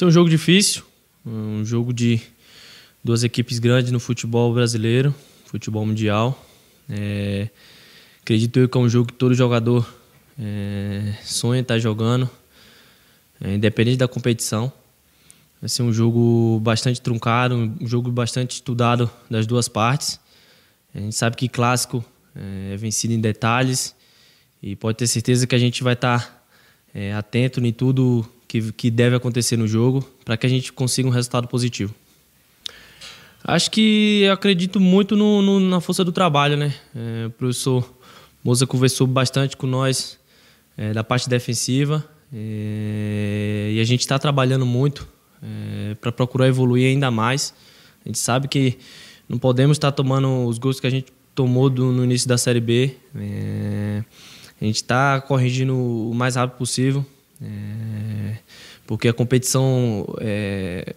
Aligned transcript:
ser 0.00 0.06
um 0.06 0.10
jogo 0.10 0.30
difícil, 0.30 0.82
um 1.26 1.62
jogo 1.62 1.92
de 1.92 2.22
duas 3.04 3.22
equipes 3.22 3.58
grandes 3.58 3.92
no 3.92 4.00
futebol 4.00 4.50
brasileiro, 4.54 5.14
futebol 5.44 5.84
mundial. 5.84 6.42
É, 6.88 7.50
acredito 8.22 8.58
eu 8.58 8.66
que 8.66 8.78
é 8.78 8.80
um 8.80 8.88
jogo 8.88 9.08
que 9.08 9.12
todo 9.12 9.34
jogador 9.34 9.86
é, 10.38 11.12
sonha 11.22 11.60
estar 11.60 11.78
jogando, 11.78 12.30
é, 13.42 13.52
independente 13.56 13.98
da 13.98 14.08
competição. 14.08 14.72
Vai 15.60 15.68
ser 15.68 15.82
um 15.82 15.92
jogo 15.92 16.58
bastante 16.60 16.98
truncado, 16.98 17.54
um 17.54 17.86
jogo 17.86 18.10
bastante 18.10 18.52
estudado 18.52 19.10
das 19.30 19.46
duas 19.46 19.68
partes. 19.68 20.18
A 20.94 20.98
gente 20.98 21.14
sabe 21.14 21.36
que 21.36 21.46
clássico 21.46 22.02
é, 22.34 22.72
é 22.72 22.76
vencido 22.78 23.12
em 23.12 23.20
detalhes 23.20 23.94
e 24.62 24.74
pode 24.74 24.96
ter 24.96 25.06
certeza 25.06 25.46
que 25.46 25.54
a 25.54 25.58
gente 25.58 25.82
vai 25.82 25.92
estar 25.92 26.42
é, 26.94 27.12
atento 27.12 27.60
em 27.60 27.70
tudo 27.70 28.26
que, 28.50 28.72
que 28.72 28.90
deve 28.90 29.14
acontecer 29.14 29.56
no 29.56 29.68
jogo 29.68 30.04
para 30.24 30.36
que 30.36 30.44
a 30.44 30.50
gente 30.50 30.72
consiga 30.72 31.08
um 31.08 31.12
resultado 31.12 31.46
positivo. 31.46 31.94
Acho 33.44 33.70
que 33.70 34.22
eu 34.24 34.32
acredito 34.32 34.80
muito 34.80 35.14
no, 35.14 35.40
no, 35.40 35.60
na 35.60 35.80
força 35.80 36.04
do 36.04 36.10
trabalho, 36.10 36.56
né? 36.56 36.74
É, 36.92 37.26
o 37.28 37.30
professor 37.30 37.88
Moza 38.42 38.66
conversou 38.66 39.06
bastante 39.06 39.56
com 39.56 39.68
nós 39.68 40.18
é, 40.76 40.92
da 40.92 41.04
parte 41.04 41.28
defensiva 41.28 42.04
é, 42.32 43.70
e 43.72 43.80
a 43.80 43.84
gente 43.84 44.00
está 44.00 44.18
trabalhando 44.18 44.66
muito 44.66 45.06
é, 45.40 45.94
para 45.94 46.10
procurar 46.10 46.48
evoluir 46.48 46.88
ainda 46.88 47.08
mais. 47.08 47.54
A 48.04 48.08
gente 48.08 48.18
sabe 48.18 48.48
que 48.48 48.78
não 49.28 49.38
podemos 49.38 49.76
estar 49.76 49.92
tá 49.92 49.96
tomando 49.96 50.44
os 50.44 50.58
gols 50.58 50.80
que 50.80 50.88
a 50.88 50.90
gente 50.90 51.12
tomou 51.36 51.70
do, 51.70 51.92
no 51.92 52.02
início 52.02 52.28
da 52.28 52.36
Série 52.36 52.60
B. 52.60 52.96
É, 53.14 54.02
a 54.60 54.64
gente 54.64 54.76
está 54.76 55.20
corrigindo 55.20 55.76
o 55.76 56.12
mais 56.12 56.34
rápido 56.34 56.58
possível. 56.58 57.06
Porque 58.90 59.06
a 59.06 59.12
competição 59.12 60.04
é, 60.18 60.96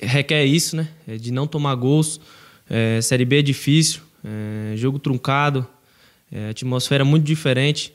requer 0.00 0.44
isso, 0.44 0.76
né? 0.76 0.88
É 1.08 1.16
de 1.16 1.32
não 1.32 1.48
tomar 1.48 1.74
gols. 1.74 2.20
É, 2.70 3.00
série 3.00 3.24
B 3.24 3.40
é 3.40 3.42
difícil, 3.42 4.02
é, 4.24 4.76
jogo 4.76 5.00
truncado, 5.00 5.66
é, 6.30 6.50
atmosfera 6.50 7.04
muito 7.04 7.24
diferente. 7.24 7.92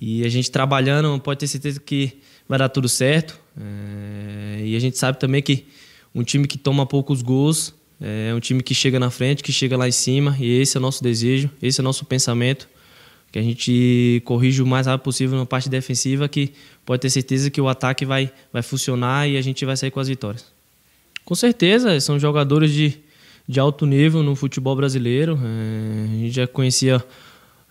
E 0.00 0.24
a 0.24 0.28
gente 0.28 0.52
trabalhando, 0.52 1.18
pode 1.18 1.40
ter 1.40 1.48
certeza 1.48 1.80
que 1.80 2.18
vai 2.48 2.60
dar 2.60 2.68
tudo 2.68 2.88
certo. 2.88 3.36
É, 3.60 4.62
e 4.64 4.76
a 4.76 4.78
gente 4.78 4.96
sabe 4.96 5.18
também 5.18 5.42
que 5.42 5.66
um 6.14 6.22
time 6.22 6.46
que 6.46 6.56
toma 6.56 6.86
poucos 6.86 7.22
gols 7.22 7.74
é 8.00 8.32
um 8.32 8.38
time 8.38 8.62
que 8.62 8.72
chega 8.72 9.00
na 9.00 9.10
frente, 9.10 9.42
que 9.42 9.50
chega 9.50 9.76
lá 9.76 9.88
em 9.88 9.90
cima. 9.90 10.36
E 10.38 10.60
esse 10.60 10.76
é 10.76 10.78
o 10.78 10.80
nosso 10.80 11.02
desejo, 11.02 11.50
esse 11.60 11.80
é 11.80 11.82
o 11.82 11.84
nosso 11.84 12.04
pensamento 12.04 12.68
que 13.30 13.38
a 13.38 13.42
gente 13.42 14.22
corrija 14.24 14.62
o 14.64 14.66
mais 14.66 14.86
rápido 14.86 15.04
possível 15.04 15.38
na 15.38 15.44
parte 15.44 15.68
defensiva, 15.68 16.28
que 16.28 16.52
pode 16.84 17.02
ter 17.02 17.10
certeza 17.10 17.50
que 17.50 17.60
o 17.60 17.68
ataque 17.68 18.06
vai, 18.06 18.32
vai 18.52 18.62
funcionar 18.62 19.28
e 19.28 19.36
a 19.36 19.42
gente 19.42 19.64
vai 19.64 19.76
sair 19.76 19.90
com 19.90 20.00
as 20.00 20.08
vitórias. 20.08 20.46
Com 21.24 21.34
certeza, 21.34 22.00
são 22.00 22.18
jogadores 22.18 22.72
de, 22.72 22.98
de 23.46 23.60
alto 23.60 23.84
nível 23.84 24.22
no 24.22 24.34
futebol 24.34 24.74
brasileiro. 24.74 25.38
É, 25.42 26.04
a 26.04 26.16
gente 26.20 26.34
já 26.36 26.46
conhecia 26.46 27.04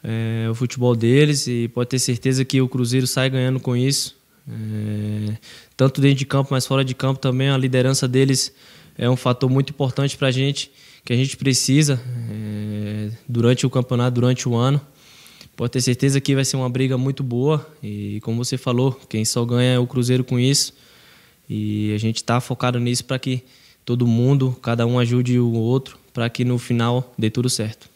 é, 0.03 0.47
o 0.49 0.53
futebol 0.53 0.95
deles 0.95 1.47
e 1.47 1.67
pode 1.69 1.89
ter 1.89 1.99
certeza 1.99 2.45
que 2.45 2.61
o 2.61 2.69
Cruzeiro 2.69 3.07
sai 3.07 3.29
ganhando 3.29 3.59
com 3.59 3.75
isso. 3.75 4.15
É, 4.47 5.37
tanto 5.75 5.99
dentro 5.99 6.19
de 6.19 6.25
campo, 6.25 6.49
mas 6.51 6.67
fora 6.67 6.85
de 6.85 6.93
campo 6.93 7.19
também, 7.19 7.49
a 7.49 7.57
liderança 7.57 8.07
deles 8.07 8.53
é 8.95 9.09
um 9.09 9.15
fator 9.15 9.49
muito 9.49 9.71
importante 9.71 10.15
para 10.17 10.27
a 10.27 10.31
gente, 10.31 10.71
que 11.03 11.11
a 11.11 11.15
gente 11.15 11.35
precisa 11.35 11.99
é, 12.29 13.09
durante 13.27 13.65
o 13.65 13.69
campeonato, 13.71 14.11
durante 14.11 14.47
o 14.47 14.55
ano 14.55 14.79
pode 15.57 15.71
ter 15.71 15.81
certeza 15.81 16.21
que 16.21 16.35
vai 16.35 16.45
ser 16.45 16.55
uma 16.55 16.69
briga 16.69 16.97
muito 16.99 17.23
boa 17.23 17.67
e 17.81 18.19
como 18.21 18.45
você 18.45 18.57
falou, 18.57 18.93
quem 19.09 19.25
só 19.25 19.43
ganha 19.43 19.73
é 19.73 19.79
o 19.79 19.87
Cruzeiro 19.87 20.23
com 20.23 20.39
isso 20.39 20.71
e 21.49 21.91
a 21.95 21.97
gente 21.97 22.17
está 22.17 22.39
focado 22.39 22.79
nisso 22.79 23.03
para 23.03 23.17
que 23.17 23.43
todo 23.83 24.05
mundo, 24.05 24.55
cada 24.61 24.85
um 24.85 24.99
ajude 24.99 25.39
o 25.39 25.51
outro 25.53 25.97
para 26.13 26.29
que 26.29 26.45
no 26.45 26.59
final 26.59 27.11
dê 27.17 27.31
tudo 27.31 27.49
certo. 27.49 27.89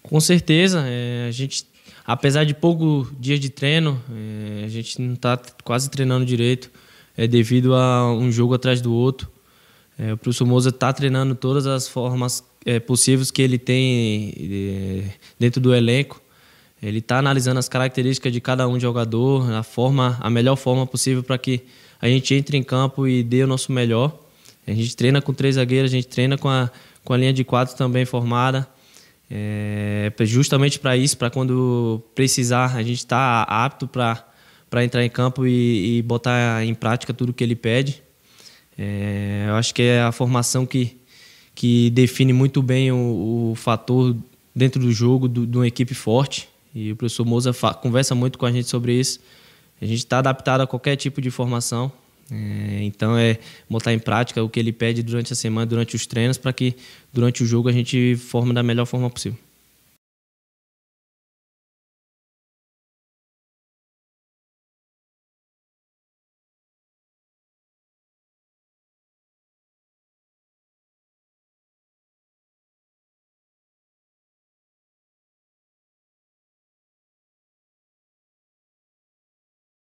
Com 0.00 0.20
certeza, 0.20 0.84
é, 0.86 1.26
a 1.28 1.32
gente, 1.32 1.66
apesar 2.06 2.44
de 2.44 2.54
pouco 2.54 3.10
dias 3.18 3.40
de 3.40 3.50
treino, 3.50 4.00
é, 4.08 4.64
a 4.64 4.68
gente 4.68 5.02
não 5.02 5.14
está 5.14 5.40
quase 5.64 5.90
treinando 5.90 6.24
direito, 6.24 6.70
é 7.16 7.26
devido 7.26 7.74
a 7.74 8.14
um 8.14 8.30
jogo 8.30 8.54
atrás 8.54 8.80
do 8.80 8.92
outro. 8.92 9.28
É, 9.98 10.12
o 10.12 10.16
professor 10.16 10.46
Moza 10.46 10.68
está 10.68 10.92
treinando 10.92 11.34
todas 11.34 11.66
as 11.66 11.88
formas 11.88 12.44
é, 12.64 12.78
possíveis 12.78 13.30
que 13.30 13.42
ele 13.42 13.58
tem 13.58 14.32
é, 14.38 15.10
dentro 15.38 15.60
do 15.60 15.74
elenco 15.74 16.22
ele 16.82 16.98
está 16.98 17.18
analisando 17.18 17.58
as 17.58 17.68
características 17.68 18.32
de 18.32 18.40
cada 18.40 18.66
um 18.66 18.80
jogador, 18.80 19.50
a 19.52 19.62
forma, 19.62 20.16
a 20.20 20.30
melhor 20.30 20.56
forma 20.56 20.86
possível 20.86 21.22
para 21.22 21.36
que 21.36 21.62
a 22.00 22.08
gente 22.08 22.34
entre 22.34 22.56
em 22.56 22.62
campo 22.62 23.06
e 23.06 23.22
dê 23.22 23.44
o 23.44 23.46
nosso 23.46 23.70
melhor. 23.70 24.18
A 24.66 24.72
gente 24.72 24.96
treina 24.96 25.20
com 25.20 25.34
três 25.34 25.56
zagueiros, 25.56 25.92
a 25.92 25.96
gente 25.96 26.08
treina 26.08 26.38
com 26.38 26.48
a, 26.48 26.70
com 27.04 27.12
a 27.12 27.16
linha 27.16 27.32
de 27.32 27.44
quatro 27.44 27.76
também 27.76 28.04
formada. 28.04 28.66
É, 29.30 30.10
justamente 30.20 30.78
para 30.78 30.96
isso, 30.96 31.16
para 31.16 31.30
quando 31.30 32.02
precisar, 32.14 32.74
a 32.74 32.82
gente 32.82 32.98
está 32.98 33.42
apto 33.42 33.86
para 33.86 34.84
entrar 34.84 35.04
em 35.04 35.10
campo 35.10 35.46
e, 35.46 35.98
e, 35.98 36.02
botar 36.02 36.64
em 36.64 36.74
prática 36.74 37.12
tudo 37.12 37.32
que 37.32 37.44
ele 37.44 37.54
pede. 37.54 38.02
É, 38.76 39.46
eu 39.48 39.54
acho 39.54 39.74
que 39.74 39.82
é 39.82 40.02
a 40.02 40.10
formação 40.10 40.64
que, 40.64 40.96
que 41.54 41.90
define 41.90 42.32
muito 42.32 42.62
bem 42.62 42.90
o, 42.90 43.50
o 43.52 43.54
fator 43.54 44.16
dentro 44.56 44.80
do 44.80 44.90
jogo 44.90 45.28
de 45.28 45.56
uma 45.56 45.66
equipe 45.66 45.94
forte. 45.94 46.48
E 46.74 46.92
o 46.92 46.96
professor 46.96 47.24
Moza 47.24 47.52
conversa 47.82 48.14
muito 48.14 48.38
com 48.38 48.46
a 48.46 48.52
gente 48.52 48.68
sobre 48.68 48.92
isso. 48.98 49.20
A 49.80 49.84
gente 49.84 49.98
está 49.98 50.18
adaptado 50.18 50.60
a 50.60 50.66
qualquer 50.66 50.96
tipo 50.96 51.20
de 51.20 51.30
formação. 51.30 51.90
É, 52.30 52.82
então 52.82 53.18
é 53.18 53.38
botar 53.68 53.92
em 53.92 53.98
prática 53.98 54.42
o 54.42 54.48
que 54.48 54.60
ele 54.60 54.72
pede 54.72 55.02
durante 55.02 55.32
a 55.32 55.36
semana, 55.36 55.66
durante 55.66 55.96
os 55.96 56.06
treinos, 56.06 56.38
para 56.38 56.52
que 56.52 56.76
durante 57.12 57.42
o 57.42 57.46
jogo 57.46 57.68
a 57.68 57.72
gente 57.72 58.14
forme 58.16 58.52
da 58.52 58.62
melhor 58.62 58.86
forma 58.86 59.10
possível. 59.10 59.38